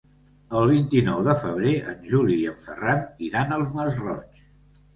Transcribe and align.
El 0.59 0.63
vint-i-nou 0.71 1.19
de 1.27 1.35
febrer 1.43 1.75
en 1.93 2.01
Juli 2.13 2.39
i 2.39 2.49
en 2.55 2.57
Ferran 2.65 3.07
iran 3.31 3.57
al 3.61 3.69
Masroig. 3.79 4.45